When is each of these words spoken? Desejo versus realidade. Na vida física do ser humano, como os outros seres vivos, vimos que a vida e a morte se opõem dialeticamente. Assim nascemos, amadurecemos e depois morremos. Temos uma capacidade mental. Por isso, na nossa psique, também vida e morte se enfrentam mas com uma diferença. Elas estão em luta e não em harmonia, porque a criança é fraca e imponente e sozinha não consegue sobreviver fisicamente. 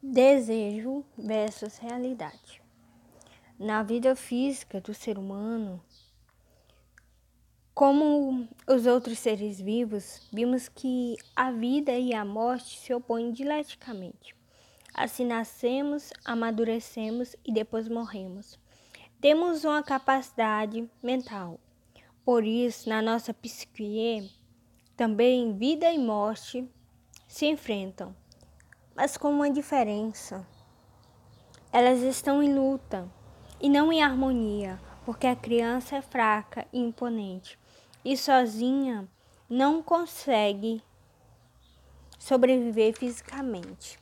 Desejo 0.00 1.04
versus 1.18 1.76
realidade. 1.78 2.62
Na 3.58 3.82
vida 3.82 4.14
física 4.14 4.80
do 4.80 4.94
ser 4.94 5.18
humano, 5.18 5.82
como 7.74 8.48
os 8.64 8.86
outros 8.86 9.18
seres 9.18 9.60
vivos, 9.60 10.24
vimos 10.32 10.68
que 10.68 11.16
a 11.34 11.50
vida 11.50 11.90
e 11.98 12.14
a 12.14 12.24
morte 12.24 12.78
se 12.78 12.94
opõem 12.94 13.32
dialeticamente. 13.32 14.36
Assim 14.94 15.24
nascemos, 15.24 16.12
amadurecemos 16.24 17.34
e 17.44 17.52
depois 17.52 17.88
morremos. 17.88 18.56
Temos 19.20 19.64
uma 19.64 19.82
capacidade 19.82 20.88
mental. 21.02 21.58
Por 22.24 22.44
isso, 22.44 22.88
na 22.88 23.02
nossa 23.02 23.34
psique, 23.34 24.30
também 24.96 25.58
vida 25.58 25.92
e 25.92 25.98
morte 25.98 26.70
se 27.26 27.46
enfrentam 27.46 28.14
mas 28.98 29.16
com 29.16 29.30
uma 29.30 29.48
diferença. 29.48 30.44
Elas 31.72 32.00
estão 32.00 32.42
em 32.42 32.52
luta 32.52 33.08
e 33.60 33.68
não 33.68 33.92
em 33.92 34.02
harmonia, 34.02 34.80
porque 35.06 35.28
a 35.28 35.36
criança 35.36 35.94
é 35.94 36.02
fraca 36.02 36.66
e 36.72 36.80
imponente 36.80 37.56
e 38.04 38.16
sozinha 38.16 39.06
não 39.48 39.80
consegue 39.84 40.82
sobreviver 42.18 42.92
fisicamente. 42.92 44.00